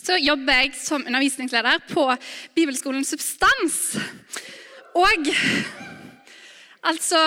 [0.00, 2.06] så jobber jeg som undervisningsleder på
[2.56, 3.94] Bibelskolen Substans.
[4.94, 5.30] Og
[6.84, 7.20] altså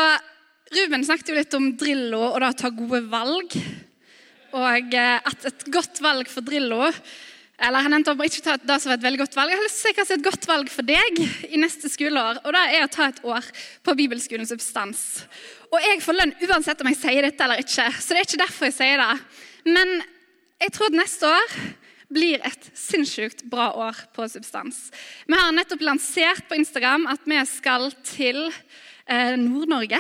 [0.76, 3.56] Ruben snakket jo litt om Drillo og det å ta gode valg.
[4.58, 6.86] Og eh, at et godt valg for Drillo
[7.58, 9.50] eller Han endte opp med ikke ta det som var et veldig godt valg.
[9.50, 11.58] Jeg har lyst til å si hva som er et godt valg for deg i
[11.58, 12.44] neste skoleår.
[12.44, 13.48] Og det er å ta et år
[13.82, 15.02] på Bibelskolen Substans.
[15.72, 18.42] Og jeg får lønn uansett om jeg sier dette eller ikke, så det er ikke
[18.44, 19.16] derfor jeg sier det.
[19.74, 19.96] Men
[20.62, 21.58] jeg tror at neste år
[22.14, 24.88] blir et sinnssykt bra år på Substans.
[25.28, 30.00] Vi har nettopp lansert på Instagram at vi skal til eh, Nord-Norge.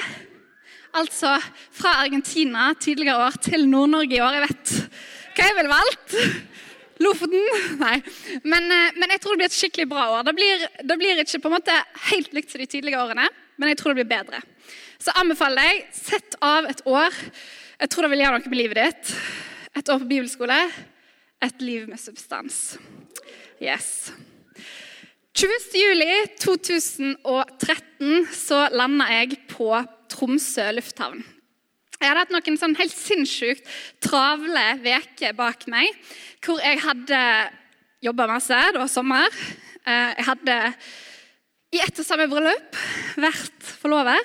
[0.97, 1.35] Altså
[1.75, 4.37] fra Argentina tidligere år til Nord-Norge i år.
[4.37, 4.75] Jeg vet
[5.37, 6.15] hva jeg ville valgt.
[7.03, 7.43] Lofoten?
[7.83, 7.99] Nei.
[8.43, 10.25] Men, eh, men, jeg tror det blir et skikkelig bra år.
[10.27, 11.75] Det blir, det blir ikke på en måte
[12.09, 13.27] helt likt som de tidligere årene,
[13.57, 14.41] men jeg tror det blir bedre.
[14.97, 17.13] Så anbefaler jeg, sett av et år.
[17.77, 19.17] Jeg tror det vil gjøre noe med livet ditt.
[19.77, 20.57] Et år på bibelskole.
[21.45, 22.77] Et liv med substans.
[23.61, 24.13] Yes.
[25.37, 31.25] 20.07.2013 så landa jeg på Tromsø lufthavn.
[31.97, 33.67] Jeg hadde hatt noen sånn helt sinnssykt
[34.05, 35.87] travle uker bak meg,
[36.45, 37.49] hvor jeg hadde
[38.05, 38.53] jobba masse.
[38.53, 39.27] Det var sommer.
[39.85, 40.73] Eh, jeg hadde
[41.73, 42.77] i ett og samme bryllup
[43.17, 44.21] vært forlover.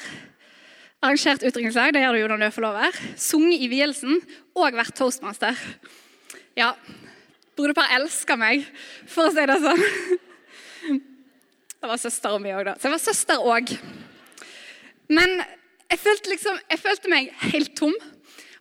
[1.02, 2.90] Arrangert utdrikningslag, det gjør du jo når du er forlover.
[3.20, 4.20] Sunget i vielsen
[4.56, 5.56] og vært toastmaster.
[6.58, 6.74] Ja,
[7.56, 8.66] brudepar elsker meg,
[9.08, 9.84] for å si det sånn.
[11.82, 12.74] Det var søstera mi òg, da.
[12.76, 13.72] Så jeg var søster òg.
[15.12, 15.40] Men
[15.90, 17.96] jeg følte, liksom, jeg følte meg helt tom.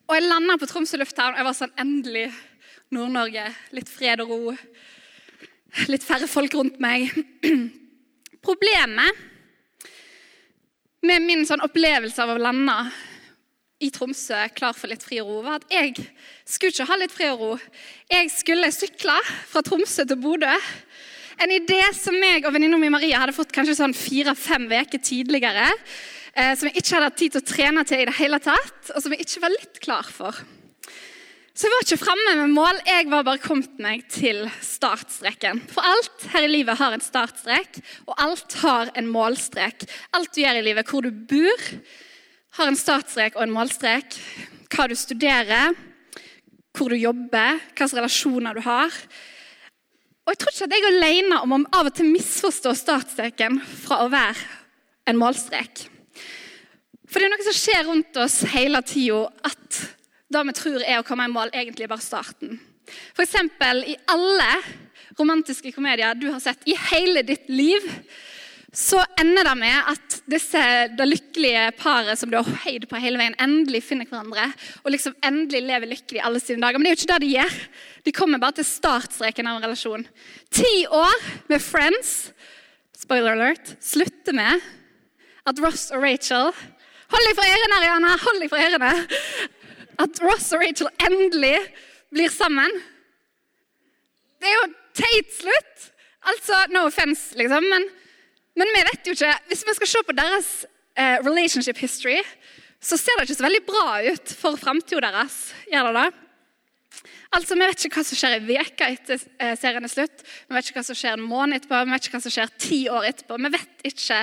[0.08, 1.38] Og jeg landa på Tromsø lufthavn.
[1.38, 2.26] Jeg var sånn Endelig
[2.96, 3.46] Nord-Norge.
[3.78, 4.56] Litt fred og ro.
[5.92, 7.12] Litt færre folk rundt meg.
[8.48, 9.22] Problemet
[11.08, 12.76] med min sånn opplevelse av å lande
[13.82, 15.96] i Tromsø klar for litt fri og ro, var at jeg
[16.46, 17.52] skulle ikke ha litt fri og ro.
[18.12, 19.18] Jeg skulle sykle
[19.50, 20.54] fra Tromsø til Bodø.
[21.42, 25.68] En idé som meg og venninna mi Maria hadde fått kanskje sånn fire-fem uker tidligere
[26.36, 28.92] eh, som jeg ikke hadde hatt tid til å trene til i det hele tatt,
[28.94, 30.42] og som jeg ikke var litt klar for.
[31.52, 35.60] Så jeg var ikke framme med mål, jeg var bare kommet meg til startstreken.
[35.70, 39.84] For alt her i livet har en startstrek, og alt har en målstrek.
[40.16, 41.68] Alt du gjør i livet, hvor du bor,
[42.58, 44.18] har en startstrek og en målstrek.
[44.72, 45.76] Hva du studerer,
[46.76, 48.96] hvor du jobber, hvilke relasjoner du har.
[50.26, 53.60] Og jeg tror ikke at jeg er alene om å av og til misforstå startstreken
[53.86, 54.46] fra å være
[55.10, 55.88] en målstrek.
[57.12, 59.82] For det er noe som skjer rundt oss hele tida, at
[60.32, 62.56] det vi tror er å komme i mål, egentlig er bare starten.
[63.16, 63.36] F.eks.
[63.92, 64.52] i alle
[65.20, 67.84] romantiske komedier du har sett i hele ditt liv,
[68.72, 70.60] så ender det med at disse,
[70.96, 74.46] det lykkelige paret som du har heid på hele veien, endelig finner hverandre
[74.86, 76.80] og liksom endelig lever lykkelig alle sine dager.
[76.80, 77.58] Men det er jo ikke det de gjør.
[78.08, 80.08] De kommer bare til startstreken av en relasjon.
[80.56, 82.14] Ti år med Friends
[82.96, 84.64] spoiler alert, slutter med
[85.50, 86.54] at Ross og Rachel
[87.12, 88.12] Hold deg for ørene, Ariana!
[88.24, 88.92] Hold deg for ørene!
[90.00, 91.58] At Ross og Rachel endelig
[92.08, 92.72] blir sammen.
[94.40, 95.90] Det er jo teit slutt!
[96.32, 97.68] Altså, No offense, liksom.
[97.68, 97.90] Men,
[98.58, 100.50] men, vi vet jo ikke Hvis vi skal se på deres
[101.00, 102.20] eh, relationship history,
[102.82, 105.38] så ser det ikke så veldig bra ut for framtida deres.
[105.70, 106.10] Gjør det det?
[107.32, 110.26] Altså, Vi vet ikke hva som skjer i veka etter eh, serien er slutt.
[110.50, 112.54] Vi vet ikke hva som skjer en måned etterpå, vi vet ikke hva som skjer
[112.60, 113.40] ti år etterpå.
[113.40, 114.20] Vi vet ikke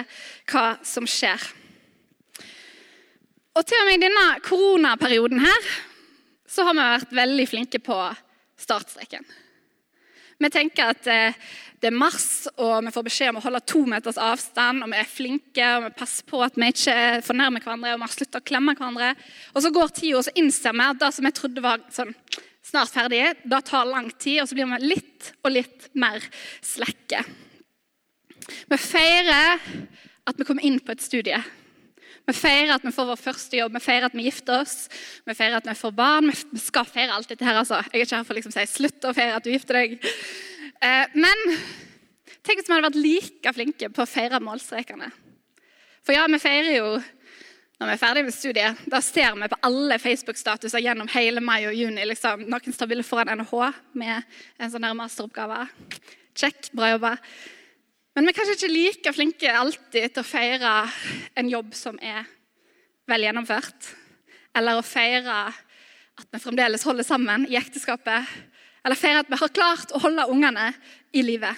[0.52, 1.48] hva som skjer.
[3.58, 5.70] Og til og med i denne koronaperioden her,
[6.48, 7.96] så har vi vært veldig flinke på
[8.60, 9.24] startstreken.
[10.38, 11.38] Vi tenker at eh,
[11.82, 14.82] det er mars, og vi får beskjed om å holde to meters avstand.
[14.82, 16.96] og Vi er flinke og vi passer på at vi ikke
[17.26, 19.12] fornærmer hverandre og vi har å klemme hverandre.
[19.54, 22.14] Og Så går tida, og så innser vi at det som jeg trodde var sånn,
[22.68, 24.42] snart ferdig, det tar lang tid.
[24.42, 26.22] Og så blir vi litt og litt mer
[26.62, 27.22] slekke.
[28.68, 29.58] Vi feirer
[30.28, 31.38] at vi kommer inn på et studie.
[32.28, 34.88] Vi feirer at vi får vår første jobb, vi feirer at vi gifter oss,
[35.24, 36.28] vi feirer at vi får barn.
[36.28, 37.78] Vi skal feire alt dette her, altså.
[37.88, 39.96] Jeg er ikke her for å liksom si 'slutt å feire at du gifter deg'.
[40.82, 41.38] Eh, men
[42.44, 45.08] tenk hvis vi hadde vært like flinke på å feire målstrekene.
[46.04, 46.90] For ja, vi feirer jo
[47.78, 48.78] når vi er ferdig med studiet.
[48.90, 52.04] Da ser vi på alle Facebook-statuser gjennom hele mai og juni.
[52.04, 52.44] Liksom.
[52.50, 54.22] Noen står bilde foran NHH med
[54.58, 55.68] en sånn masteroppgave.
[56.34, 57.16] Check, bra jobba.
[58.18, 60.70] Men vi er kanskje ikke like flinke alltid til å feire
[61.38, 62.24] en jobb som er
[63.06, 63.92] vel gjennomført.
[64.58, 65.36] Eller å feire
[66.18, 68.32] at vi fremdeles holder sammen i ekteskapet.
[68.82, 70.72] Eller feire at vi har klart å holde ungene
[71.14, 71.52] i live.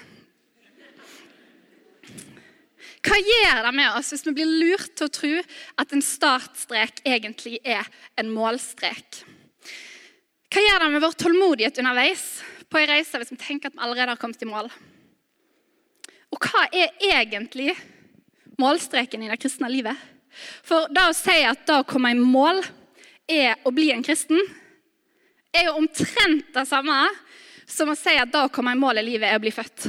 [3.08, 5.32] Hva gjør det med oss hvis vi blir lurt til å tro
[5.80, 7.88] at en startstrek egentlig er
[8.20, 9.22] en målstrek?
[10.52, 12.28] Hva gjør det med vår tålmodighet underveis
[12.68, 14.68] på en reise hvis vi tenker at vi allerede har kommet i mål?
[16.31, 17.75] Og hva er egentlig
[18.61, 19.97] målstreken i det kristne livet?
[20.67, 22.62] For det å si at det å komme i mål
[23.31, 24.38] er å bli en kristen,
[25.50, 26.97] er jo omtrent det samme
[27.71, 29.88] som å si at det å komme i mål i livet er å bli født.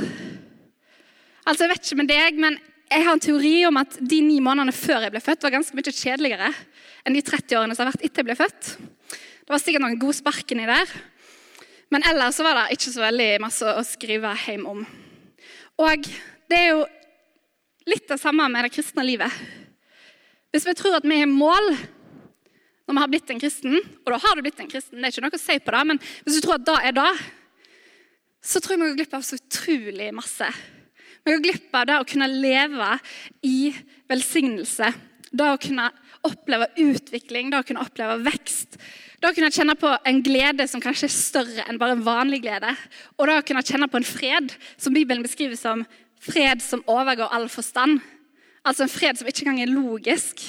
[1.46, 2.58] Altså, Jeg vet ikke med deg, men
[2.92, 5.78] jeg har en teori om at de ni månedene før jeg ble født, var ganske
[5.78, 6.50] mye kjedeligere
[7.06, 8.74] enn de 30 årene som har vært etter jeg ble født.
[9.42, 10.92] Det var sikkert noen gode spark inni der.
[11.92, 14.84] Men ellers var det ikke så veldig masse å skrive hjem om.
[15.82, 16.06] Og
[16.52, 16.82] det er jo
[17.90, 19.34] litt det samme med det kristne livet.
[20.54, 21.72] Hvis vi tror at vi er i mål
[22.86, 25.14] når vi har blitt en kristen, og da har du blitt en kristen, det er
[25.14, 27.12] ikke noe å si på det, men hvis du tror at det er det,
[28.44, 30.50] så tror jeg vi går glipp av så utrolig masse.
[31.22, 32.90] Vi går glipp av det å kunne leve
[33.48, 33.72] i
[34.12, 34.90] velsignelse.
[35.32, 35.88] Det å kunne
[36.28, 38.76] oppleve utvikling, det å kunne oppleve vekst.
[39.22, 42.40] Det kunne jeg kjenne på en glede som kanskje er større enn bare en vanlig
[42.42, 42.72] glede.
[43.20, 45.84] Og da kunne jeg kjenne på en fred som Bibelen beskriver som
[46.22, 48.00] fred som overgår all forstand.
[48.66, 50.42] Altså en fred som ikke engang er logisk,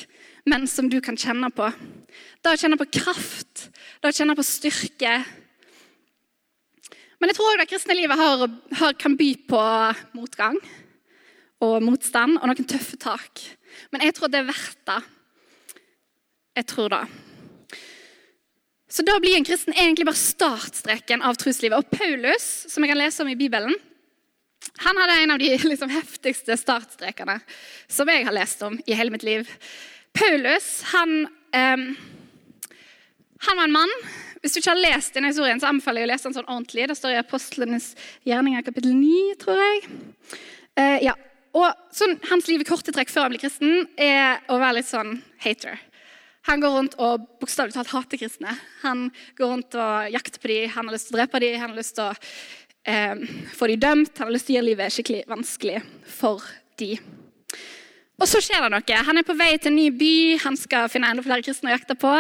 [0.49, 1.69] men som du kan kjenne på.
[2.41, 3.67] Da å kjenne på kraft,
[4.01, 5.19] da å kjenne på styrke.
[7.21, 8.47] Men jeg tror òg det kristne livet har,
[8.81, 9.65] har, kan by på
[10.17, 10.57] motgang
[11.63, 13.45] og motstand og noen tøffe tak.
[13.93, 14.99] Men jeg tror det er verdt det.
[16.57, 17.03] Jeg tror det.
[18.93, 21.81] Så da blir en kristen egentlig bare startstreken av troslivet.
[21.81, 23.73] Og Paulus, som jeg kan lese om i Bibelen,
[24.85, 27.39] han hadde en av de liksom, heftigste startstrekene
[27.89, 29.49] som jeg har lest om i hele mitt liv.
[30.13, 31.23] Paulus han,
[31.57, 31.87] eh,
[33.47, 33.95] han var en mann.
[34.43, 36.85] Hvis du ikke har lest denne historien, så anbefaler jeg å lese den sånn ordentlig.
[36.91, 37.87] Det står i Apostlenes
[38.29, 39.87] gjerninger kapittel 9, tror jeg.
[40.77, 41.17] Eh, ja.
[41.57, 44.91] Og sånn, Hans liv i korte trekk før han blir kristen, er å være litt
[44.93, 45.17] sånn
[45.47, 45.81] hater.
[46.49, 48.57] Han går rundt og bokstavelig talt hater kristne.
[48.83, 49.07] Han
[49.39, 51.79] går rundt og jakter på dem, han har lyst til å drepe dem, han har
[51.79, 52.15] lyst til å
[52.91, 53.23] eh,
[53.55, 54.17] få dem dømt.
[54.19, 55.79] Han har lyst til å gjøre livet skikkelig vanskelig
[56.11, 56.43] for
[56.83, 56.99] dem.
[58.23, 58.99] Og så skjer det noe.
[59.07, 61.77] Han er på vei til en ny by, han skal finne enda flere kristne å
[61.77, 62.13] jakte på.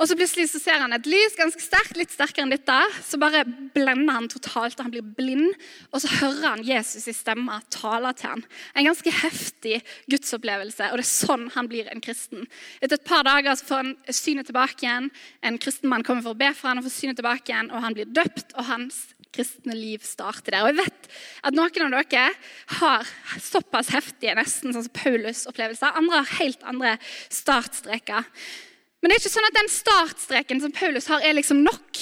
[0.00, 2.76] Og så plutselig så ser han et lys ganske sterkt, litt sterkere enn dette.
[3.04, 5.52] Så bare blender han totalt, og han blir blind.
[5.92, 8.44] Og så hører han Jesus i stemme tale til han.
[8.72, 12.48] En ganske heftig gudsopplevelse, og det er sånn han blir en kristen.
[12.80, 15.10] Etter et par dager så får han synet tilbake igjen.
[15.44, 17.84] En kristen mann kommer for å be for han og får synet tilbake igjen, og
[17.84, 18.56] han blir døpt.
[18.56, 19.02] og hans
[19.34, 20.64] kristne liv starter der.
[20.64, 21.10] Og jeg vet
[21.46, 22.32] at Noen av dere
[22.80, 25.94] har såpass heftige nesten sånn som Paulus-opplevelser.
[26.00, 26.96] Andre har helt andre
[27.28, 28.26] startstreker.
[29.00, 32.00] Men det er ikke sånn at den startstreken som Paulus har, er liksom nok.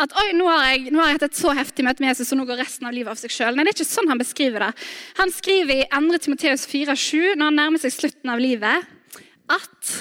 [0.00, 2.30] At oi, nå har, jeg, nå har jeg hatt et så heftig møte med Jesus,
[2.32, 3.58] og nå går resten av livet av seg sjøl.
[3.58, 4.70] Det er ikke sånn han beskriver det.
[5.20, 6.20] Han skriver i 2.
[6.24, 8.88] Timoteus 4,7, når han nærmer seg slutten av livet,
[9.50, 9.92] at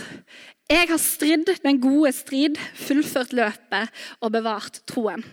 [0.70, 5.26] jeg har stridd den gode strid, fullført løpet og bevart troen.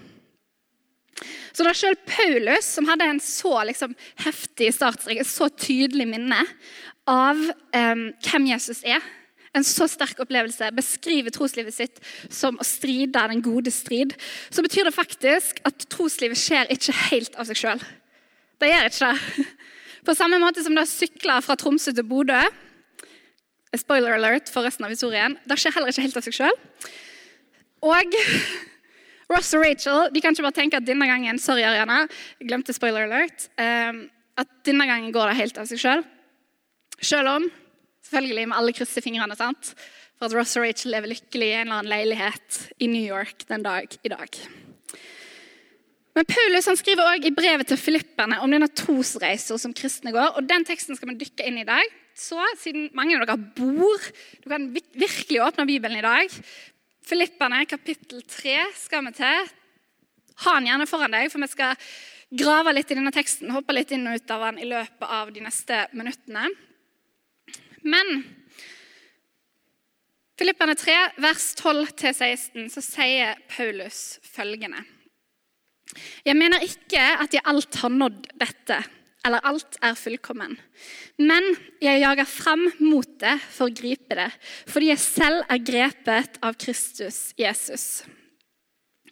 [1.55, 3.95] Så da sjøl Paulus, som hadde en så liksom,
[4.25, 6.43] heftig startstrek, et så tydelig minne
[7.09, 9.05] av um, hvem Jesus er,
[9.57, 12.01] en så sterk opplevelse, beskriver troslivet sitt
[12.33, 14.15] som å stride den gode strid,
[14.51, 17.83] så betyr det faktisk at troslivet skjer ikke helt av seg sjøl.
[18.61, 19.49] Det gjør ikke det.
[20.07, 22.39] På samme måte som det å sykle fra Tromsø til Bodø
[23.77, 25.35] Spoiler alert for resten av historien.
[25.45, 26.55] Det skjer heller ikke helt av seg sjøl.
[27.85, 28.17] Og
[29.33, 32.05] Ross og Rachel de kan ikke bare tenke at denne gangen sorry Ariana,
[32.41, 34.05] glemte spoiler alert, um,
[34.39, 36.05] at denne gangen går det helt av seg sjøl.
[37.03, 37.49] Selv om
[38.07, 39.75] Selvfølgelig med alle krysser fingrene sant?
[40.17, 43.45] for at Ross og Rachel lever lykkelig i en eller annen leilighet i New York
[43.51, 44.39] den dag i dag.
[46.17, 50.39] Men Paulus han skriver også i brevet til filipperne om denne trosreisa som kristne går.
[50.39, 51.93] og Den teksten skal vi dykke inn i i dag.
[52.17, 54.01] Så siden mange av dere bor
[54.41, 56.33] Du kan virkelig åpne Bibelen i dag.
[57.05, 59.51] Filipperne kapittel 3 skal vi til.
[60.47, 61.77] Ha den gjerne foran deg, for vi skal
[62.33, 63.53] grave litt i denne teksten.
[63.53, 66.49] Hoppe litt inn og ut av den i løpet av de neste minuttene.
[67.85, 68.25] Men
[70.37, 74.83] Filipperne 3, vers 12-16, så sier Paulus følgende.
[76.27, 78.77] Jeg mener ikke at jeg alt har nådd dette,
[79.27, 80.53] eller alt er fullkommen.
[81.19, 81.49] Men
[81.83, 84.29] jeg jager fram mot det for å gripe det,
[84.69, 88.05] fordi jeg selv er grepet av Kristus Jesus.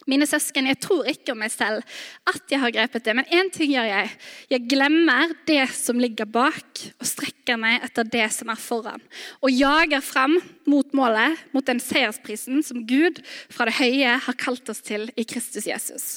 [0.05, 1.81] Mine søsken, jeg tror ikke om meg selv
[2.29, 4.11] at jeg har grepet det, men én ting gjør jeg.
[4.53, 9.01] Jeg glemmer det som ligger bak, og strekker meg etter det som er foran.
[9.41, 10.37] Og jager frem
[10.69, 15.25] mot målet, mot den seiersprisen som Gud fra det høye har kalt oss til i
[15.25, 16.07] Kristus Jesus.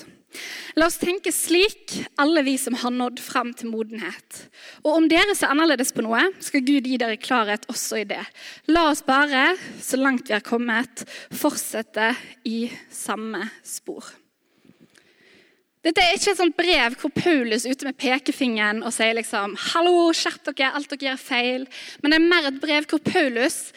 [0.77, 4.43] La oss tenke slik, alle vi som har nådd fram til modenhet.
[4.85, 8.23] Og om dere ser annerledes på noe, skal Gud gi dere klarhet også i det.
[8.71, 11.05] La oss bare, så langt vi har kommet,
[11.35, 12.13] fortsette
[12.47, 14.07] i samme spor.
[15.89, 19.55] Dette er ikke et sånt brev hvor Paulus er ute med pekefingeren og sier liksom,
[19.57, 21.69] 'Hallo, skjerp dere, alt dere gjør feil.'
[22.03, 23.73] Men det er mer et brev hvor Paulus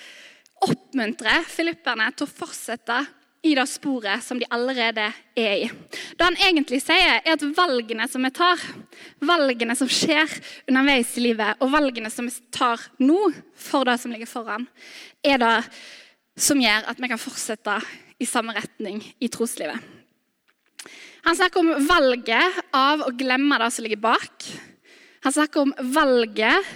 [0.65, 2.97] oppmuntrer filipperne til å fortsette
[3.41, 5.07] i det sporet som de allerede
[5.37, 5.69] er i.
[6.17, 8.61] Det han egentlig sier, er at valgene som vi tar,
[9.25, 10.29] valgene som skjer
[10.69, 14.67] underveis i livet, og valgene som vi tar nå for det som ligger foran,
[15.25, 15.55] er det
[16.37, 17.79] som gjør at vi kan fortsette
[18.21, 19.81] i samme retning i troslivet.
[21.25, 24.45] Han snakker om valget av å glemme det som ligger bak.
[25.25, 26.69] Han snakker om valget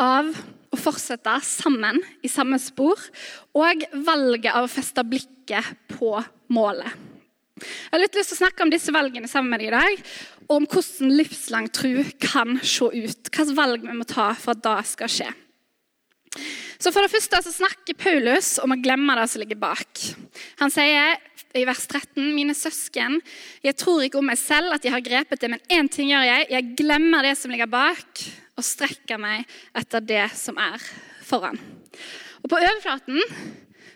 [0.00, 0.32] av
[0.72, 3.00] å fortsette sammen i samme spor,
[3.54, 6.16] og valget av å feste blikket på
[6.52, 6.90] målet.
[7.62, 10.12] Jeg har litt lyst til å snakke om disse valgene sammen med deg i dag,
[10.48, 13.28] og om hvordan livslang tro kan se ut.
[13.28, 15.28] Hvilke valg vi må ta for at det skal skje.
[16.82, 20.00] Så For det første så snakker Paulus om å glemme det som ligger bak.
[20.58, 21.14] Han sier
[21.54, 23.20] i vers 13.: Mine søsken,
[23.62, 26.26] jeg tror ikke om meg selv at jeg har grepet det, men én ting gjør
[26.26, 26.48] jeg.
[26.50, 28.24] Jeg glemmer det som ligger bak,
[28.58, 29.46] og strekker meg
[29.78, 30.82] etter det som er
[31.22, 31.60] foran.
[32.42, 33.22] Og På overflaten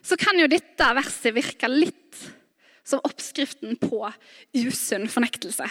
[0.07, 2.23] så kan jo dette verset virke litt
[2.87, 4.05] som oppskriften på
[4.62, 5.66] usunn fornektelse.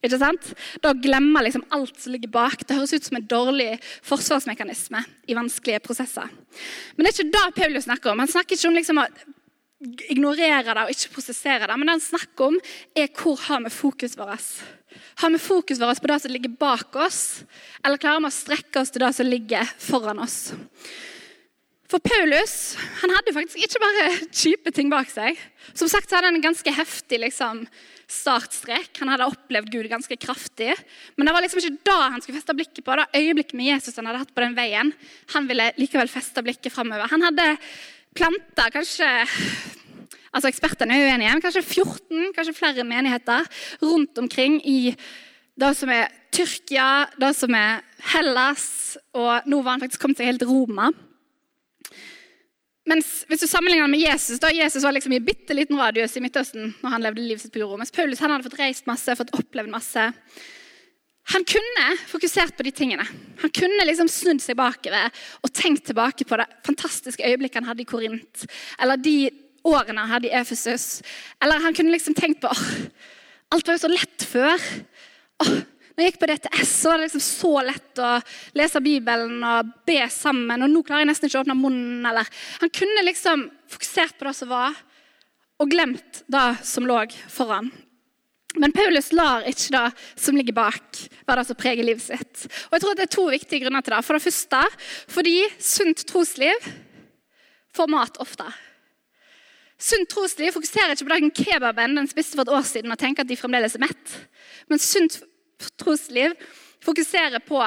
[0.00, 0.52] Ikke sant?
[0.80, 2.62] Da glemmer liksom alt som ligger bak.
[2.64, 3.74] Det høres ut som en dårlig
[4.06, 6.30] forsvarsmekanisme i vanskelige prosesser.
[6.96, 8.22] Men det er ikke det Paulus snakker om.
[8.24, 9.10] Han snakker ikke om liksom å
[10.12, 11.76] ignorere det og ikke prosessere det.
[11.76, 12.58] Men det han snakker om,
[12.96, 14.48] er hvor har vi fokus vårt.
[15.20, 17.44] Har vi fokus vårt på det som ligger bak oss,
[17.84, 20.40] eller klarer vi å strekke oss til det som ligger foran oss?
[21.90, 25.38] For Paulus han hadde faktisk ikke bare kjipe ting bak seg.
[25.74, 27.64] Som sagt så hadde han en ganske heftig liksom,
[28.10, 28.92] startstrek.
[29.00, 30.74] Han hadde opplevd Gud ganske kraftig.
[31.16, 32.96] Men det var liksom ikke da han skulle feste blikket på.
[32.98, 34.92] Det øyeblikket med Jesus han hadde hatt på den veien.
[35.34, 37.10] Han ville likevel feste blikket framover.
[37.12, 37.52] Han hadde
[38.18, 39.08] planta kanskje
[40.30, 43.46] altså Ekspertene er uenige, men kanskje 14, kanskje flere menigheter
[43.82, 44.94] rundt omkring i
[45.60, 50.30] det som er Tyrkia, det som er Hellas, og nå var han faktisk kommet seg
[50.30, 50.92] helt Roma.
[52.88, 56.22] Mens hvis du sammenligner med Jesus, da Jesus var liksom i bitte liten radius i
[56.24, 59.16] Midtøsten når han levde livet sitt på jorda, mens Paulus han hadde fått reist masse,
[59.18, 60.06] fått opplevd masse.
[61.30, 63.04] Han kunne fokusert på de tingene.
[63.42, 65.12] Han kunne liksom snudd seg bakover
[65.44, 68.46] og tenkt tilbake på det fantastiske øyeblikket han hadde i Korint,
[68.80, 69.18] eller de
[69.68, 71.02] årene han hadde i Efesus.
[71.42, 72.64] Eller han kunne liksom tenkt på åh,
[73.52, 74.66] alt var jo så lett før.
[75.44, 75.60] Åh,
[75.94, 78.10] når jeg gikk på DTS, så var det liksom så lett å
[78.56, 80.64] lese Bibelen og be sammen.
[80.64, 82.06] Og nå klarer jeg nesten ikke å åpne munnen.
[82.08, 82.30] Eller.
[82.62, 84.78] Han kunne liksom fokusert på det som var,
[85.60, 87.68] og glemt det som lå foran.
[88.58, 89.84] Men Paulus lar ikke det
[90.18, 92.46] som ligger bak, være det som preger livet sitt.
[92.70, 94.02] Og jeg tror Det er to viktige grunner til det.
[94.06, 94.62] For det første
[95.12, 96.72] fordi sunt trosliv
[97.76, 98.48] får mat ofte.
[99.80, 103.24] Sunt trosliv fokuserer ikke på den kebaben den spiste for et år siden og tenker
[103.24, 104.16] at de fremdeles er mett.
[104.68, 105.20] Men sunt
[105.80, 106.34] trosliv
[106.84, 107.60] fokuserer på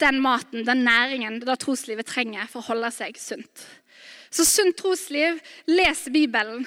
[0.00, 3.66] den maten, den næringen, det troslivet trenger for å holde seg sunt.
[4.32, 6.64] Så sunt trosliv leser Bibelen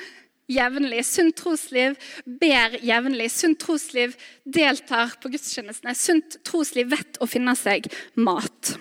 [0.51, 1.01] jevnlig.
[1.07, 3.31] Sunt trosliv ber jevnlig.
[3.33, 4.13] Sunt trosliv
[4.45, 5.95] deltar på gudstjenestene.
[5.97, 7.89] Sunt trosliv vet å finne seg
[8.21, 8.75] mat.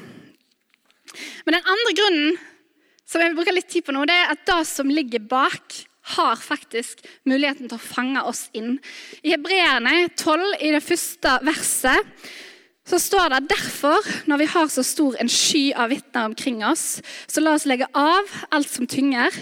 [1.46, 2.36] Men den andre grunnen
[3.08, 5.76] som jeg vil bruke litt tid på nå, det er at det som ligger bak,
[6.14, 8.76] har faktisk muligheten til å fange oss inn.
[9.24, 12.10] I Hebreerne 12, i det første verset,
[12.84, 16.98] så står det derfor, når vi har så stor en sky av vitner omkring oss,
[17.26, 19.32] så la oss legge av alt som tynger,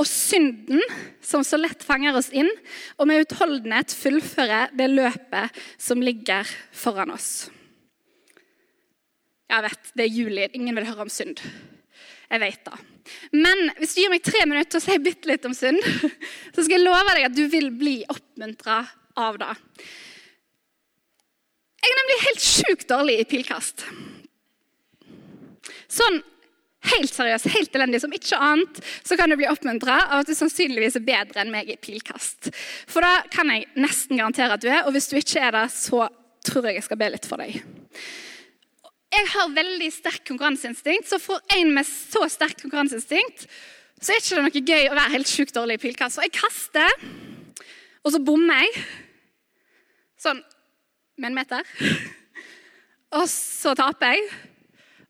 [0.00, 0.82] og synden
[1.24, 2.50] som så lett fanger oss inn,
[3.00, 7.48] og med utholdenhet fullføre det løpet som ligger foran oss.
[9.52, 11.40] Jeg vet, det er juli, ingen vil høre om synd.
[12.32, 12.78] Jeg vet det.
[13.36, 15.82] Men hvis du gir meg tre minutter til å si bitte litt om synd,
[16.54, 18.80] så skal jeg love deg at du vil bli oppmuntra
[19.20, 19.52] av det.
[21.82, 23.84] Jeg er nemlig helt sjukt dårlig i pilkast.
[25.92, 26.22] Sånn
[26.92, 28.00] helt seriøst, helt elendig.
[28.02, 31.52] Som ikke annet så kan du bli oppmuntra av at du sannsynligvis er bedre enn
[31.52, 32.52] meg i pilkast.
[32.90, 35.66] For da kan jeg nesten garantere at du er, og hvis du ikke er det,
[35.74, 36.06] så
[36.46, 37.60] tror jeg jeg skal be litt for deg.
[39.12, 43.46] Jeg har veldig sterkt konkurranseinstinkt, så for en med så sterkt konkurranseinstinkt
[44.02, 46.16] så er det ikke noe gøy å være helt sjukt dårlig i pilkast.
[46.16, 46.90] Så jeg kaster,
[48.02, 48.80] Og så bommer jeg.
[50.18, 50.40] Sånn
[51.22, 51.68] med en meter.
[53.14, 54.24] Og så taper jeg.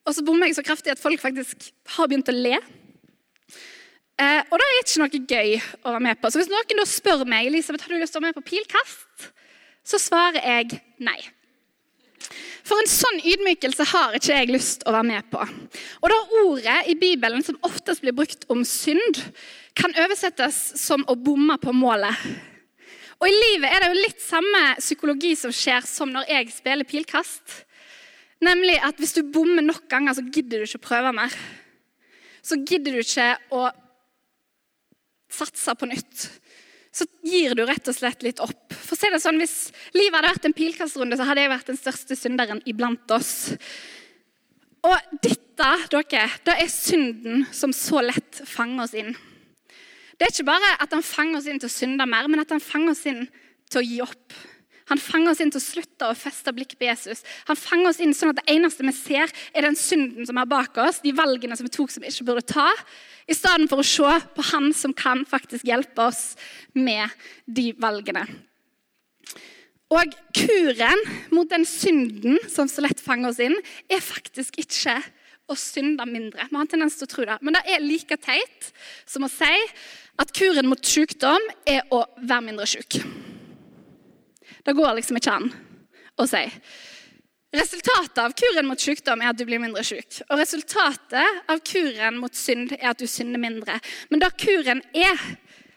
[0.05, 2.59] Og så bommer jeg så kraftig at folk faktisk har begynt å le.
[4.21, 6.29] Eh, og det er ikke noe gøy å være med på.
[6.29, 8.51] Så hvis noen da spør meg Elisabeth, har du lyst til å være med på
[8.51, 9.31] pilkast,
[9.89, 11.17] så svarer jeg nei.
[12.63, 15.43] For en sånn ydmykelse har ikke jeg lyst å være med på.
[16.03, 19.21] Og da ordet i Bibelen som oftest blir brukt om synd,
[19.79, 22.27] kan oversettes som å bomme på målet.
[23.23, 26.89] Og i livet er det jo litt samme psykologi som skjer som når jeg spiller
[26.89, 27.63] pilkast.
[28.43, 31.37] Nemlig at hvis du bommer nok ganger, så gidder du ikke å prøve mer.
[32.43, 33.69] Så gidder du ikke å
[35.33, 36.27] satse på nytt.
[36.93, 38.75] Så gir du rett og slett litt opp.
[38.77, 41.81] For si det sånn, Hvis livet hadde vært en pilkastrunde, så hadde jeg vært den
[41.81, 43.55] største synderen iblant oss.
[44.83, 49.15] Og dette, dere, det er synden som så lett fanger oss inn.
[50.19, 52.53] Det er ikke bare at han fanger oss inn til å synde mer, men at
[52.53, 53.25] han fanger oss inn
[53.73, 54.37] til å gi opp.
[54.91, 57.23] Han fanger oss inn til å slutte å feste blikket på Jesus.
[57.49, 60.51] Han fanger oss inn sånn at det eneste vi ser, er den synden som er
[60.51, 62.69] bak oss, de valgene som vi tok som vi ikke burde ta,
[63.33, 66.33] i stedet for å se på han som kan faktisk hjelpe oss
[66.77, 67.11] med
[67.47, 68.27] de valgene.
[69.93, 71.03] Og kuren
[71.35, 73.57] mot den synden som så lett fanger oss inn,
[73.93, 74.97] er faktisk ikke
[75.51, 76.47] å synde mindre.
[76.49, 77.37] Vi har en tendens til å tro det.
[77.45, 78.71] Men det er like teit
[79.09, 79.53] som å si
[80.23, 83.01] at kuren mot sykdom er å være mindre syk.
[84.63, 85.51] Det går liksom ikke an
[86.21, 86.45] å si.
[87.53, 90.23] Resultatet av kuren mot sykdom er at du blir mindre syk.
[90.31, 93.77] Og resultatet av kuren mot synd er at du synder mindre.
[94.09, 95.21] Men det kuren er,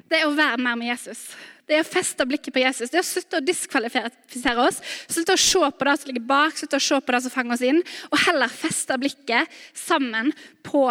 [0.08, 1.26] det er å være mer med Jesus.
[1.68, 2.92] Det er å feste blikket på Jesus.
[2.94, 4.80] Det er å slutte å diskvalifisere oss.
[5.10, 7.58] Slutte å se på det som ligger bak, slutte å se på det som fanger
[7.58, 10.32] oss inn, og heller feste blikket sammen
[10.64, 10.88] på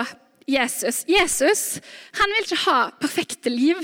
[0.51, 1.05] Jesus.
[1.09, 1.65] Jesus
[2.19, 3.81] han vil ikke ha perfekte liv.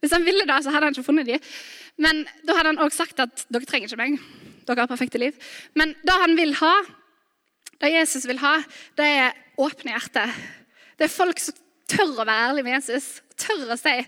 [0.00, 1.54] Hvis han ville det, så hadde han ikke funnet dem.
[2.00, 4.20] Men da hadde han også sagt at dere trenger ikke meg.
[4.66, 5.36] Dere har perfekte liv.
[5.78, 6.74] Men det han vil ha,
[7.82, 8.56] det Jesus vil ha,
[8.98, 10.34] det er åpne hjerter.
[10.96, 11.56] Det er folk som
[11.90, 13.08] tør å være ærlige med Jesus.
[13.38, 14.00] Tør å si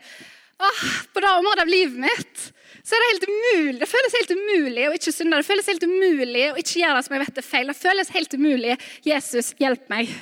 [0.59, 2.49] Åh, på det området av livet mitt
[2.89, 3.79] så er det helt umulig.
[3.83, 5.39] Det føles helt umulig å ikke synde.
[5.39, 7.71] Det føles helt umulig å ikke gjøre det som jeg vet er feil.
[7.71, 8.77] Det føles helt umulig.
[9.05, 10.15] Jesus, hjelp meg.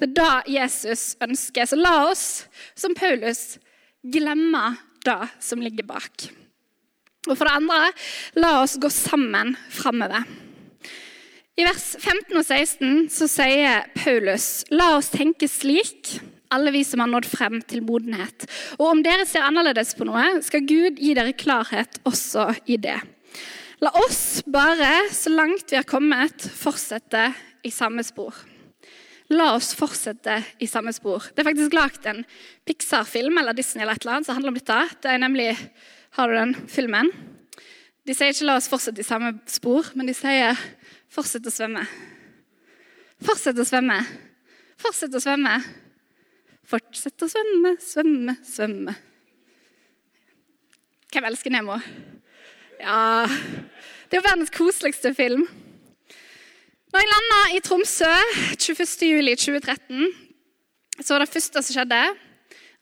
[0.00, 1.68] Det er det Jesus ønsker.
[1.68, 2.24] Så la oss,
[2.74, 3.58] som Paulus,
[4.02, 4.64] glemme
[5.04, 6.30] det som ligger bak.
[7.28, 7.92] Og for det andre,
[8.42, 10.24] la oss gå sammen framover.
[11.52, 16.16] I vers 15 og 16 så sier Paulus, la oss tenke slik
[16.52, 18.46] alle vi som har nådd frem til modenhet.
[18.78, 22.98] Og om dere ser annerledes på noe, skal Gud gi dere klarhet også i det.
[23.82, 27.30] La oss bare, så langt vi har kommet, fortsette
[27.66, 28.36] i samme spor.
[29.32, 31.24] La oss fortsette i samme spor.
[31.32, 32.20] Det er faktisk lagd en
[32.68, 34.78] Pixar-film eller Disney eller et eller annet som handler om dette.
[35.02, 35.50] Det er nemlig,
[36.12, 37.08] Har du den filmen?
[38.04, 40.58] De sier ikke 'la oss fortsette i samme spor', men de sier
[41.08, 41.86] 'fortsett å svømme'.
[43.22, 43.96] Fortsett å svømme.
[44.76, 45.54] Fortsett å svømme.
[46.68, 48.94] Fortsett å svømme, svømme, svømme.
[51.12, 51.80] Hvem elsker Nemo?
[52.80, 55.46] Ja Det er jo verdens koseligste film.
[56.92, 58.10] Når jeg landa i Tromsø
[58.60, 60.10] 21.07.2013,
[61.00, 62.00] så var det første som skjedde,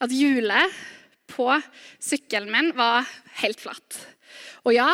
[0.00, 0.80] at hjulet
[1.30, 1.46] på
[2.02, 3.08] sykkelen min var
[3.40, 3.98] helt flatt.
[4.66, 4.88] Og ja,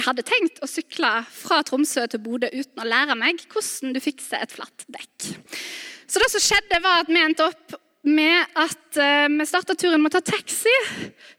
[0.00, 4.00] jeg hadde tenkt å sykle fra Tromsø til Bodø uten å lære meg hvordan du
[4.02, 5.30] fikser et flatt dekk.
[6.10, 7.76] Så det som skjedde, var at vi endte opp
[8.08, 10.72] med at uh, vi starta turen med å ta taxi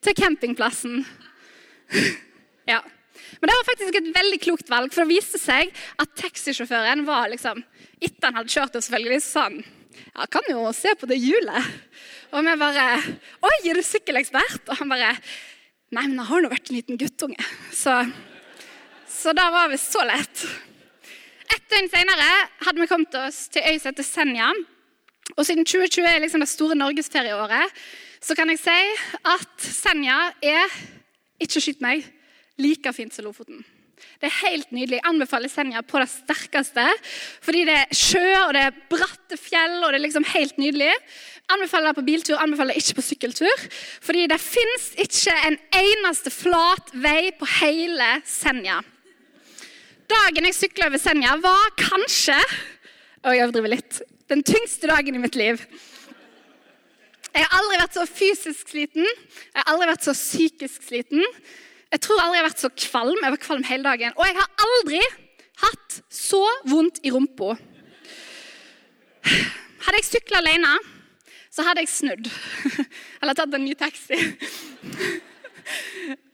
[0.06, 1.02] til campingplassen.
[2.72, 2.80] ja.
[3.42, 7.32] Men det var faktisk et veldig klokt valg, for det viste seg at taxisjåføren var
[7.34, 7.64] liksom
[8.02, 9.60] Etter han hadde kjørt oss, selvfølgelig, så sa han
[9.92, 11.72] ja, kan jo se på det hjulet.
[12.32, 12.88] Og vi bare
[13.44, 14.70] Oi, er du sykkelekspert?
[14.70, 15.16] Og han bare
[15.92, 17.48] Nei, men jeg har nå vært en liten guttunge.
[17.76, 17.92] Så,
[19.12, 20.46] så da var vi så lett.
[21.52, 22.28] Et døgn senere
[22.64, 24.54] hadde vi kommet oss til øy som heter Senja.
[25.36, 27.76] Og siden 2020 er liksom det store norgesferieåret,
[28.24, 28.80] så kan jeg si
[29.34, 30.80] at Senja er
[31.44, 32.08] ikke skyt meg
[32.62, 33.60] like fint som Lofoten.
[34.22, 35.00] Det er helt nydelig.
[35.00, 36.88] Jeg anbefaler Senja på det sterkeste.
[37.46, 40.92] Fordi det er sjø, og det er bratte fjell, og det er liksom helt nydelig.
[41.52, 43.68] Anbefaler det på biltur, anbefaler det ikke på sykkeltur.
[44.04, 48.82] Fordi det fins ikke en eneste flat vei på hele Senja.
[50.12, 52.38] Dagen jeg sykla over Senja, var kanskje
[53.22, 55.62] og jeg overdriver litt den tyngste dagen i mitt liv.
[57.32, 61.22] Jeg har aldri vært så fysisk sliten, jeg har aldri vært så psykisk sliten.
[61.92, 63.20] Jeg tror aldri jeg har vært så kvalm.
[63.20, 64.16] Jeg var kvalm hele dagen.
[64.16, 65.02] Og jeg har aldri
[65.62, 67.58] hatt så vondt i rumpa.
[69.22, 70.72] Hadde jeg sykla alene,
[71.52, 72.30] så hadde jeg snudd.
[73.22, 74.20] Eller tatt en ny taxi.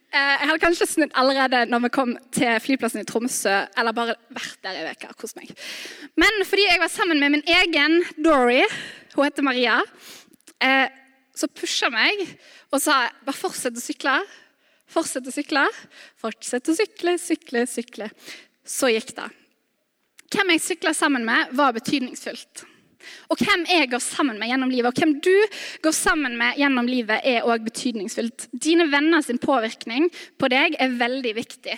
[0.07, 4.15] Eh, jeg hadde kanskje snudd allerede når vi kom til flyplassen i Tromsø, eller bare
[4.31, 5.51] vært der i veka, hos meg.
[6.15, 8.61] Men fordi jeg var sammen med min egen Dory,
[9.17, 9.75] hun heter Maria,
[10.63, 10.87] eh,
[11.35, 12.23] så pusha meg
[12.71, 14.15] og sa bare fortsett å sykle.
[14.91, 15.65] Fortsett å sykle.
[16.21, 18.09] Fortsett å sykle, sykle, sykle.
[18.67, 19.27] Så gikk det.
[20.33, 22.65] Hvem jeg sykla sammen med, var betydningsfullt.
[23.31, 25.35] Og hvem jeg går sammen med gjennom livet, og hvem du
[25.83, 28.49] går sammen med gjennom livet, er òg betydningsfullt.
[28.51, 31.77] Dine venner sin påvirkning på deg er veldig viktig.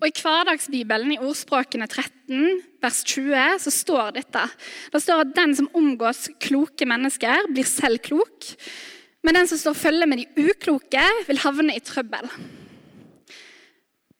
[0.00, 4.46] Og I hverdagsbibelen, i ordspråkene 13, vers 20, så står dette.
[4.90, 8.48] Det står at den som omgås kloke mennesker, blir selv klok.
[9.22, 12.30] Men den som står følge med de ukloke, vil havne i trøbbel.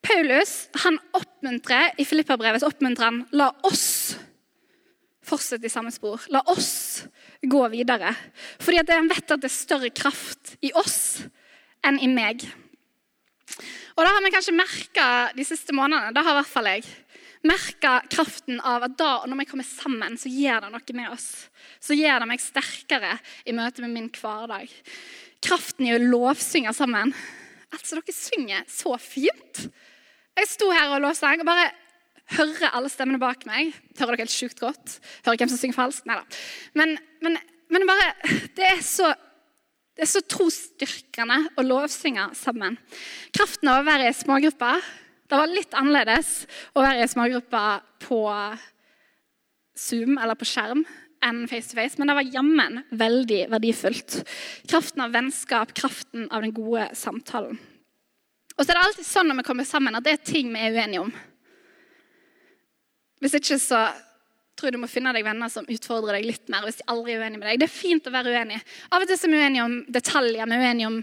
[0.01, 4.17] Paulus han oppmuntrer i Filippabrevet oppmuntrer han, la oss
[5.31, 6.21] fortsette i samme spor.
[6.33, 7.03] La oss
[7.41, 8.13] gå videre.
[8.61, 11.21] Fordi at han vet at det er større kraft i oss
[11.85, 12.43] enn i meg.
[13.95, 16.13] Og Det har vi kanskje merka de siste månedene.
[16.15, 16.85] Det har i hvert fall jeg.
[17.47, 21.09] Merka kraften av at da og når vi kommer sammen, så gjør det noe med
[21.09, 21.27] oss.
[21.81, 23.15] Så gjør det meg sterkere
[23.49, 24.69] i møte med min hverdag.
[25.41, 27.15] Kraften i å lovsynge sammen.
[27.73, 29.63] Altså, dere synger så fint.
[30.37, 31.71] Jeg sto her og lovsang og bare
[32.37, 33.73] hører alle stemmene bak meg.
[33.97, 34.99] Hører dere helt sjukt godt?
[35.25, 36.05] Hører hvem som synger falskt?
[36.09, 36.39] Nei da.
[36.77, 37.41] Men, men,
[37.73, 39.11] men, bare Det er så
[39.91, 42.77] det er så trosstyrkende å lovsynge sammen.
[43.35, 44.79] Kraften av å være i smågrupper
[45.31, 46.29] Det var litt annerledes
[46.75, 47.63] å være i smågruppa
[48.03, 48.17] på
[49.79, 50.81] Zoom eller på skjerm
[51.23, 54.17] enn face to face, men det var jammen veldig verdifullt.
[54.67, 57.55] Kraften av vennskap, kraften av den gode samtalen.
[58.57, 60.67] Og så er det alltid sånn når vi kommer sammen, at det er ting vi
[60.67, 61.15] er uenige om.
[63.23, 63.85] Hvis ikke så
[64.57, 66.67] tror jeg du må finne deg venner som utfordrer deg litt mer.
[66.67, 67.61] hvis de aldri er uenige med deg.
[67.61, 68.59] Det er fint å være uenig.
[68.91, 70.43] Av og til er vi uenige om detaljer.
[70.43, 70.99] Vi er uenige om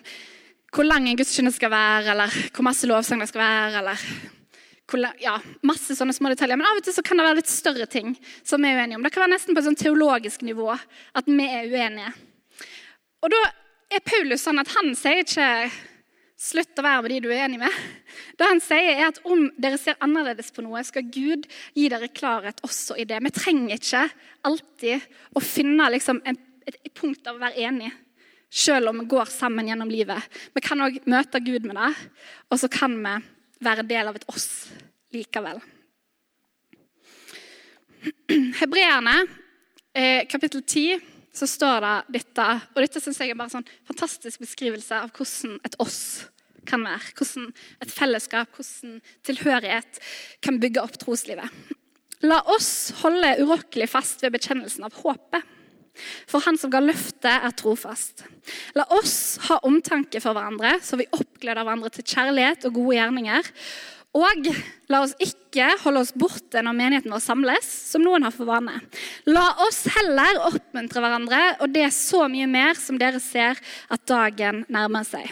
[0.75, 3.83] hvor lang en gudstjeneste skal være, eller hvor masse lovsang det skal være.
[3.83, 4.09] eller
[4.89, 5.35] hvor, ja,
[5.69, 6.57] masse sånne små detaljer.
[6.57, 8.15] Men av og til så kan det være litt større ting
[8.47, 9.05] som vi er uenige om.
[9.05, 12.13] Det kan være nesten på et sånn teologisk nivå at vi er uenige.
[13.25, 13.43] Og da
[13.93, 15.49] er Paulus sånn at han sier ikke
[16.39, 17.79] Slutt å være med de du er enig med.
[18.39, 22.07] Det han sier er at Om dere ser annerledes på noe, skal Gud gi dere
[22.15, 23.19] klarhet også i det.
[23.27, 24.05] Vi trenger ikke
[24.47, 26.39] alltid å finne liksom et,
[26.95, 27.91] punkt av å være enig,
[28.51, 30.23] selv om vi går sammen gjennom livet.
[30.55, 31.91] Vi kan òg møte Gud med det,
[32.49, 33.17] og så kan vi
[33.65, 34.49] være del av et oss
[35.15, 35.61] likevel.
[38.61, 39.15] Hebreerne,
[39.93, 41.01] eh, kapittel 10
[41.33, 42.47] så står det dette.
[42.75, 46.01] Og dette synes jeg er bare en sånn fantastisk beskrivelse av hvordan et oss
[46.69, 47.13] kan være.
[47.19, 47.51] Hvordan
[47.85, 50.01] et fellesskap, hvordan tilhørighet
[50.45, 51.53] kan bygge opp troslivet.
[52.27, 55.45] La oss holde urokkelig fast ved bekjennelsen av håpet.
[56.31, 58.25] For han som ga løftet, er trofast.
[58.79, 63.53] La oss ha omtanke for hverandre, så vi oppgleder hverandre til kjærlighet og gode gjerninger.
[64.17, 64.49] Og
[64.89, 68.79] la oss ikke holde oss borte når menigheten vår samles, som noen har for vane.
[69.29, 73.61] La oss heller oppmuntre hverandre, og det er så mye mer som dere ser
[73.93, 75.29] at dagen nærmer seg.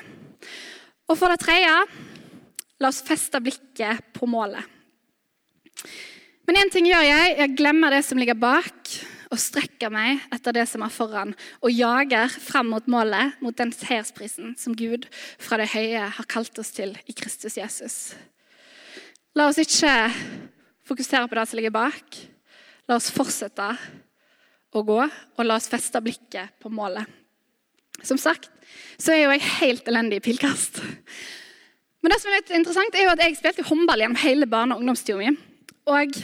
[1.06, 1.72] Og for det tredje,
[2.82, 4.62] la oss feste blikket på målet.
[6.46, 7.36] Men én ting gjør jeg.
[7.40, 8.92] Jeg glemmer det som ligger bak,
[9.32, 13.72] og strekker meg etter det som er foran, og jager frem mot målet, mot den
[13.74, 15.08] seiersprisen som Gud
[15.42, 17.98] fra det høye har kalt oss til i Kristus Jesus.
[19.36, 19.92] La oss ikke
[20.86, 22.20] fokusere på det som ligger bak.
[22.86, 23.66] La oss fortsette
[24.76, 27.04] å gå, og la oss feste blikket på målet.
[28.04, 28.52] Som sagt
[29.00, 30.80] så er jo jeg helt elendig i pilkast.
[32.00, 34.76] Men det som er litt interessant er jo at jeg spilte håndball gjennom hele barne-
[34.76, 35.32] og ungdomstida mi.
[35.90, 36.18] Og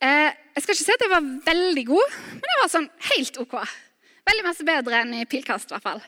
[0.00, 3.36] eh, jeg skal ikke si at jeg var veldig god, men jeg var sånn helt
[3.38, 3.54] OK.
[4.26, 6.00] Veldig masse bedre enn i pilkast, i hvert fall.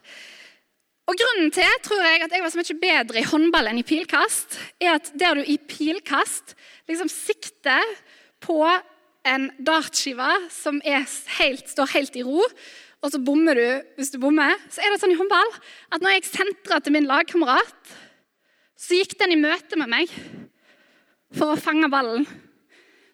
[1.11, 3.87] Og Grunnen til tror jeg, at jeg var så mye bedre i håndball enn i
[3.87, 6.57] pilkast, er at der du i pilkast
[6.91, 7.95] liksom sikter
[8.43, 8.59] på
[9.31, 12.43] en dartskive som helt, står helt i ro,
[13.01, 15.55] og så bommer du hvis du bommer, så er det sånn i håndball
[15.95, 17.97] at når jeg sentra til min lagkamerat,
[18.75, 20.15] så gikk den i møte med meg
[21.39, 22.27] for å fange ballen.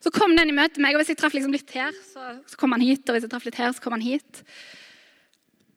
[0.04, 2.58] Så kom den i møte meg, og hvis jeg traff liksom litt her, så, så
[2.60, 3.04] kom han hit.
[3.08, 4.42] Og hvis jeg traff litt her, så kom han hit.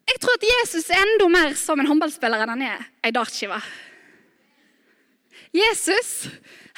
[0.10, 3.60] Jeg tror at Jesus er enda mer som en håndballspiller enn han er ei dartskive.
[5.54, 6.30] Jesus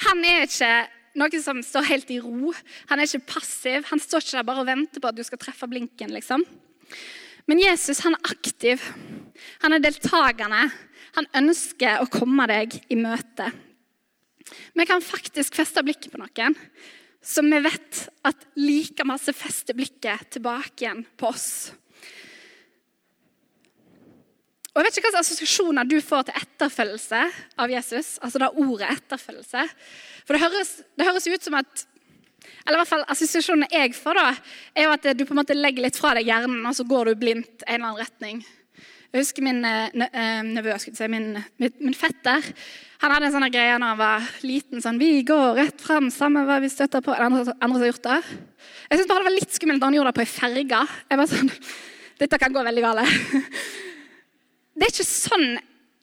[0.06, 0.72] han er ikke
[1.18, 2.52] noe som står helt i ro.
[2.90, 3.84] Han er ikke passiv.
[3.90, 6.12] Han står ikke der bare og venter på at du skal treffe blinken.
[6.12, 6.44] liksom.
[7.48, 8.84] Men Jesus han er aktiv.
[9.64, 10.64] Han er deltakende.
[11.18, 13.50] Han ønsker å komme deg i møte.
[14.76, 16.56] Vi kan faktisk feste blikket på noen
[17.22, 21.70] som vi vet at like masse fester blikket tilbake igjen på oss.
[24.72, 27.22] Og jeg vet ikke hvilke assosiasjoner du får til etterfølgelse
[27.60, 28.16] av Jesus.
[28.24, 29.64] altså da ordet etterfølgelse.
[30.24, 31.88] For det høres, det høres ut som at
[32.62, 34.32] eller i hvert fall assosiasjonene jeg får, da,
[34.74, 37.10] er jo at du på en måte legger litt fra deg hjernen, og så går
[37.10, 38.42] du blindt en eller annen retning.
[39.12, 42.46] Jeg husker min nevø, skulle si, min, min, fetter.
[43.02, 44.80] Han hadde en sånn greie da han var liten.
[44.80, 48.08] sånn, 'Vi går rett fram, samme hva vi støtter på.' Andre, andre som har gjort
[48.08, 48.22] det.
[48.88, 50.80] Jeg syns bare det var litt skummelt da han gjorde det på ei ferge.
[51.10, 51.50] Jeg var sånn,
[52.22, 53.04] Dette kan gå veldig galt.
[54.72, 55.58] Det er ikke sånn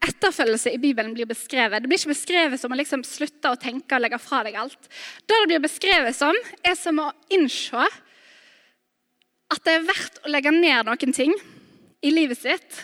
[0.06, 1.82] etterfølgelse i Bibelen blir beskrevet.
[1.82, 4.78] Det blir ikke beskrevet som å liksom slutte å tenke og legge fra deg alt.
[5.26, 7.88] Det det blir beskrevet som, er som å innse
[9.50, 11.34] at det er verdt å legge ned noen ting
[12.06, 12.84] i livet sitt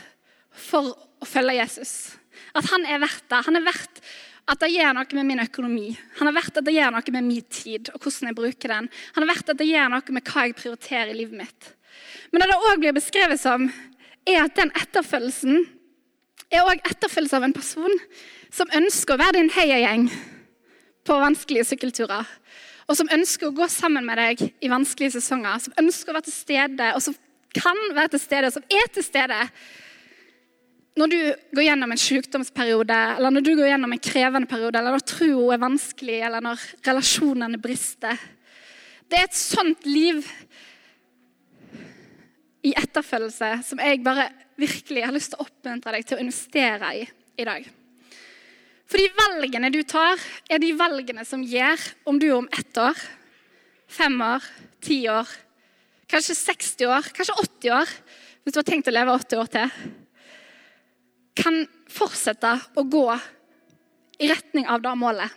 [0.58, 2.16] for å følge Jesus.
[2.56, 3.42] At han er verdt det.
[3.48, 4.02] Han er verdt
[4.46, 5.88] at det gjør noe med min økonomi.
[6.20, 8.90] Han er verdt at det gjør noe med min tid og hvordan jeg bruker den.
[9.16, 11.72] Han er verdt at det gjør noe med hva jeg prioriterer i livet mitt.
[12.32, 13.68] Men det det òg blir beskrevet som,
[14.26, 15.66] er at den etterfølgelsen
[16.54, 18.00] er òg etterfølgelse av en person
[18.54, 20.08] som ønsker å være din heiagjeng
[21.06, 22.26] på vanskelige sykkelturer.
[22.86, 25.58] Og som ønsker å gå sammen med deg i vanskelige sesonger.
[25.64, 27.18] Som ønsker å være til stede, og som
[27.56, 29.40] kan være til stede, og som er til stede
[30.96, 31.20] når du
[31.58, 35.56] går gjennom en sykdomsperiode, eller når du går gjennom en krevende periode, eller når troa
[35.56, 38.22] er vanskelig, eller når relasjonene brister.
[39.12, 40.24] Det er et sånt liv
[42.66, 46.94] i etterfølgelse som jeg bare virkelig har lyst til å oppmuntre deg til å investere
[47.02, 47.04] i
[47.36, 47.66] i dag.
[48.88, 52.96] For de valgene du tar, er de valgene som gjør om du om ett år,
[53.92, 54.46] fem år,
[54.80, 55.28] ti år,
[56.12, 57.94] kanskje 60 år, kanskje 80 år,
[58.46, 59.76] hvis du har tenkt å leve 80 år til,
[61.36, 63.08] kan fortsette å gå
[64.20, 65.30] i retning av det målet.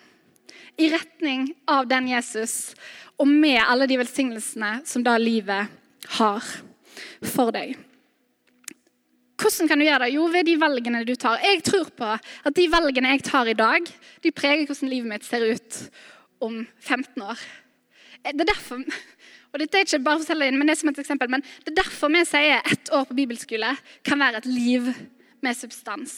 [0.78, 2.74] I retning av den Jesus,
[3.18, 5.66] og med alle de velsignelsene som da livet
[6.18, 6.44] har
[7.34, 7.74] for deg.
[9.38, 10.14] Hvordan kan du gjøre det?
[10.16, 11.38] Jo, ved de valgene du tar.
[11.42, 13.87] Jeg tror på at de valgene jeg tar i dag,
[14.22, 15.78] de preger hvordan livet mitt ser ut
[16.42, 17.42] om 15 år.
[18.22, 18.82] Det er derfor,
[19.52, 21.72] og dette er ikke bare for inn, men det er som et eksempel, men det
[21.72, 23.70] er derfor vi sier ett år på bibelskole
[24.06, 24.90] kan være et liv
[25.44, 26.16] med substans.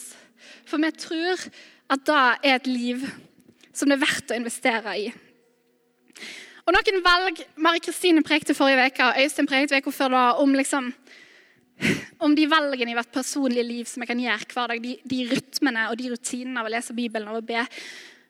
[0.65, 1.41] For vi tror
[1.91, 3.03] at det er et liv
[3.73, 5.11] som det er verdt å investere i.
[6.67, 10.53] Og noen valg Mari Kristine prekte forrige uke, og Øystein prekte uka før da, om,
[10.55, 10.91] liksom,
[12.23, 14.83] om de valgene i hvert personlige liv som jeg kan gjøre hver dag.
[14.83, 17.65] De, de rytmene og de rutinene av å lese Bibelen og å be.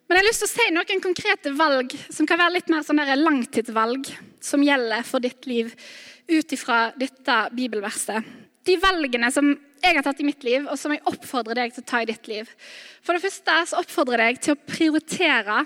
[0.08, 2.84] Men jeg har lyst til å si noen konkrete valg som kan være litt mer
[2.84, 4.10] sånn langtidsvalg
[4.44, 5.72] som gjelder for ditt liv
[6.32, 8.41] ut ifra dette bibelverset.
[8.68, 11.82] De valgene som jeg har tatt i mitt liv, og som jeg oppfordrer deg til
[11.82, 12.50] å ta i ditt liv.
[13.02, 15.58] For det første så oppfordrer jeg deg til å prioritere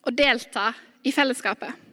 [0.00, 0.70] og delta
[1.04, 1.88] i fellesskapet.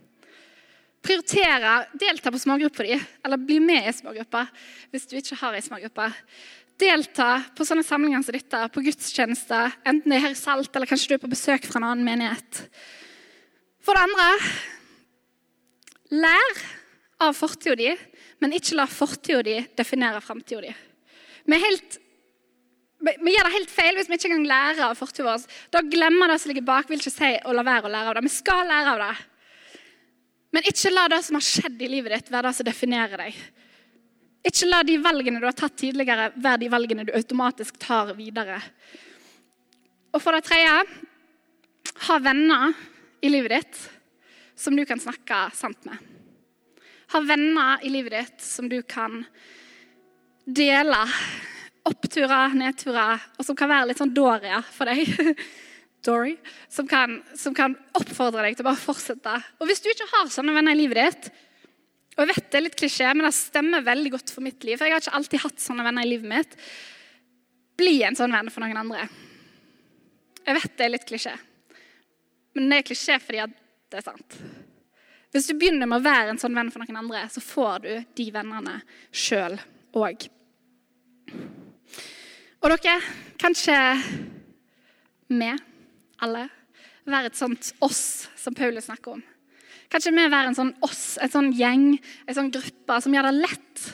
[1.04, 4.48] Prioritere, delta på smågrupper di, eller bli med i smågrupper
[4.92, 6.08] hvis du ikke har ei smågruppe.
[6.78, 10.90] Delta på sånne samlinger som dette, på gudstjenester, enten det er her i Salt eller
[10.90, 12.64] kanskje du er på besøk fra en annen menighet.
[13.84, 14.30] For det andre
[16.24, 16.60] lær
[17.24, 17.92] av fortida di,
[18.42, 20.74] men ikke la fortida di definere framtida di.
[21.48, 25.46] Vi, vi, gjør det helt feil hvis vi ikke engang lærer av fortida vår.
[25.74, 26.90] Da glemmer det som ligger bak.
[26.90, 28.26] vil ikke si å la være å lære av det.
[28.26, 29.14] Vi skal lære av det.
[30.56, 33.42] Men ikke la det som har skjedd i livet ditt, være det som definerer deg.
[34.48, 38.62] Ikke la de valgene du har tatt tidligere, være de valgene du automatisk tar videre.
[40.16, 40.78] Og for det tredje
[42.08, 42.78] ha venner
[43.22, 43.82] i livet ditt
[44.58, 46.17] som du kan snakke sant med.
[47.14, 49.22] Ha venner i livet ditt som du kan
[50.46, 51.00] dele
[51.88, 55.08] oppturer, nedturer, og som kan være litt sånn Doria for deg.
[56.08, 56.36] Dory,
[56.72, 59.34] som kan, som kan, oppfordre deg til å bare fortsette.
[59.60, 61.32] Og hvis du ikke har sånne venner i livet ditt,
[62.16, 64.78] og jeg vet det er litt klisjé, men det stemmer veldig godt for mitt liv,
[64.78, 66.56] for jeg har ikke alltid hatt sånne venner i livet mitt,
[67.78, 69.08] bli en sånn venn for noen andre.
[70.46, 71.36] Jeg vet det er litt klisjé,
[72.56, 73.50] men det er klisjé fordi
[73.92, 74.40] det er sant.
[75.36, 77.92] Hvis du begynner med å være en sånn venn for noen andre, så får du
[78.18, 78.80] de vennene
[79.12, 79.58] sjøl
[79.98, 80.28] òg.
[82.58, 83.00] Og dere,
[83.40, 83.76] kanskje
[85.28, 85.50] vi
[86.24, 86.46] alle
[87.08, 89.26] være et sånt oss som Paulus snakker om.
[89.92, 91.94] Kanskje vi være en sånn oss, en sånn gjeng,
[92.28, 93.86] en sånn gruppe som gjør det lett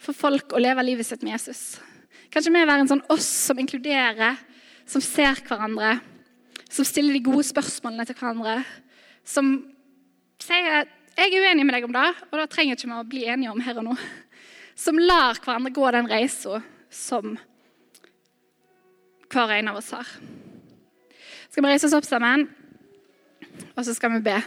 [0.00, 1.78] for folk å leve livet sitt med Jesus.
[2.32, 4.36] Kanskje vi være en sånn oss som inkluderer,
[4.88, 5.98] som ser hverandre,
[6.68, 8.60] som stiller de gode spørsmålene til hverandre,
[9.24, 9.54] som
[10.48, 13.24] sier 'Jeg er uenig med deg om det, og det trenger ikke vi å bli
[13.26, 13.98] enige om her og nå'.
[14.78, 17.38] Som lar hverandre gå den reisa som
[19.28, 20.06] hver en av oss har.
[21.50, 22.46] Skal vi reise oss opp sammen,
[23.74, 24.38] og så skal vi be.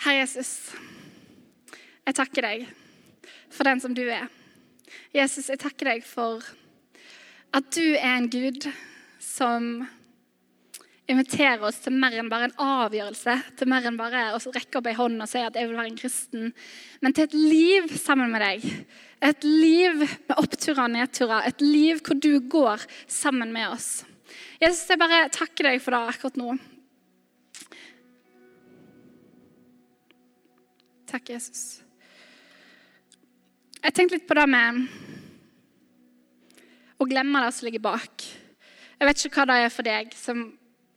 [0.00, 0.74] Herre Jesus,
[2.06, 2.66] jeg takker deg
[3.52, 4.26] for den som du er.
[5.14, 6.42] Jesus, jeg takker deg for
[7.56, 8.66] at du er en Gud
[9.22, 9.72] som
[11.10, 14.86] inviterer oss til mer enn bare en avgjørelse, til mer enn bare å rekke opp
[14.86, 16.52] ei hånd og si at jeg vil være en kristen,
[17.02, 18.66] men til et liv sammen med deg.
[19.20, 21.48] Et liv med oppturer og nedturer.
[21.50, 23.90] Et liv hvor du går sammen med oss.
[24.62, 26.54] Jesus, jeg bare takker deg for det akkurat nå.
[31.10, 31.80] Takk, Jesus.
[33.80, 34.84] Jeg tenkte litt på det med
[37.00, 38.24] å glemme det som ligger bak.
[39.00, 40.48] Jeg vet ikke hva det er for deg som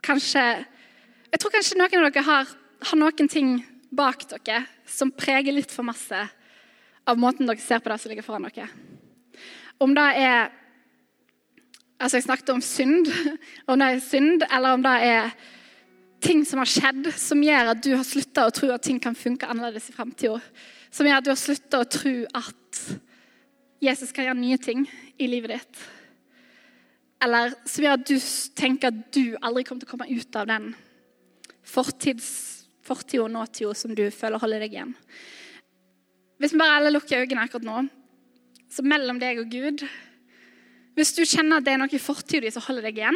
[0.03, 0.41] kanskje
[1.33, 2.49] Jeg tror kanskje noen av dere har,
[2.89, 3.55] har noen ting
[3.89, 6.19] bak dere som preger litt for masse
[7.09, 8.67] av måten dere ser på det som ligger foran dere.
[9.81, 10.51] Om det er
[12.03, 13.07] Altså, jeg snakket om synd,
[13.69, 15.29] om det er synd, eller om det er
[16.23, 19.15] ting som har skjedd som gjør at du har slutta å tro at ting kan
[19.15, 20.41] funke annerledes i framtida.
[20.91, 22.81] Som gjør at du har slutta å tro at
[23.83, 24.85] Jesus kan gjøre nye ting
[25.19, 25.83] i livet ditt.
[27.23, 28.15] Eller som gjør at du
[28.57, 30.71] tenker at du aldri kommer til å komme ut av den
[31.63, 34.95] fortida og nåtida som du føler holder deg igjen.
[36.39, 37.85] Hvis vi bare alle lukker øynene akkurat nå,
[38.73, 39.83] så mellom deg og Gud
[40.97, 43.15] Hvis du kjenner at det er noe i fortida som holder deg igjen,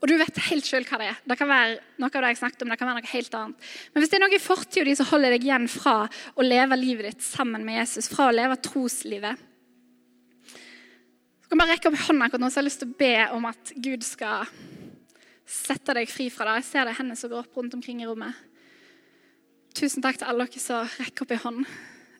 [0.00, 2.40] og du vet helt sjøl hva det er Det kan være noe av det jeg
[2.40, 3.70] snakket om, det kan være noe helt annet.
[3.92, 7.10] Men hvis det er noe i fortida som holder deg igjen fra å leve livet
[7.10, 9.46] ditt sammen med Jesus, fra å leve troslivet
[10.48, 13.14] Så kan bare rekke opp hånda akkurat nå, så jeg har lyst til å be
[13.36, 14.48] om at Gud skal
[15.50, 16.60] sette deg fri fra det.
[16.60, 18.38] Jeg ser det er hendene som går opp rundt omkring i rommet.
[19.76, 21.72] Tusen takk til alle dere som rekker opp en hånd.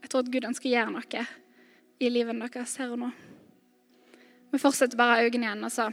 [0.02, 1.24] Jeg tror at Gud ønsker å gjøre noe
[2.00, 3.10] i livet deres her og nå.
[4.50, 5.66] Vi fortsetter bare øynene igjen.
[5.66, 5.86] Og så,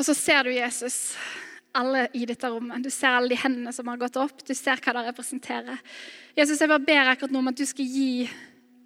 [0.00, 1.12] og så ser du Jesus,
[1.76, 2.82] alle i dette rommet.
[2.82, 4.40] Du ser alle de hendene som har gått opp.
[4.46, 5.82] Du ser hva det representerer.
[6.38, 8.24] Jesus, jeg bare ber akkurat nå om at du skal gi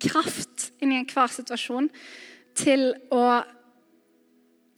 [0.02, 1.86] kraft inn i enhver situasjon
[2.58, 3.22] til å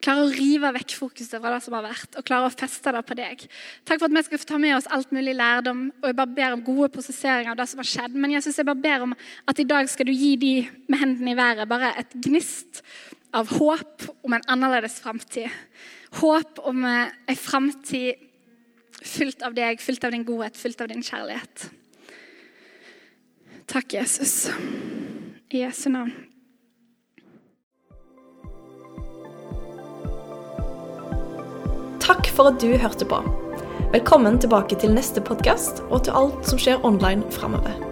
[0.05, 3.03] klare å rive vekk fokuset fra det som har vært, og klare å feste det
[3.09, 3.43] på deg.
[3.89, 6.37] Takk for at vi skal få ta med oss alt mulig lærdom, og jeg bare
[6.37, 8.15] ber om gode prosesseringer av det som har skjedd.
[8.15, 9.17] Men Jesus, jeg bare ber om
[9.49, 10.55] at i dag skal du gi de
[10.87, 12.85] med hendene i været bare et gnist
[13.35, 15.51] av håp om en annerledes framtid.
[16.17, 18.15] Håp om ei framtid
[19.03, 21.67] fylt av deg, fylt av din godhet, fylt av din kjærlighet.
[23.67, 24.49] Takk, Jesus.
[25.51, 26.15] I Jesu navn.
[32.01, 33.21] Takk for at du hørte på.
[33.93, 37.86] Velkommen tilbake til neste podkast og til alt som skjer online framover.